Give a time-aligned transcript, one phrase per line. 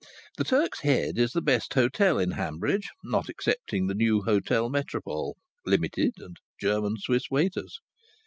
[0.37, 5.37] The Turk's Head is the best hotel in Hanbridge, not excepting the new Hotel Metropole
[5.63, 7.79] (Limited, and German Swiss waiters).